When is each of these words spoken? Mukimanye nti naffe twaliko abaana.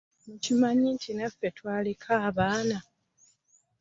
Mukimanye 0.27 0.87
nti 0.95 1.11
naffe 1.17 1.47
twaliko 1.57 2.09
abaana. 2.27 2.77